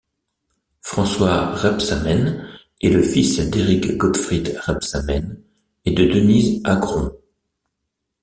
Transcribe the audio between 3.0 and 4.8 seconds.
fils d'Eric Gottfried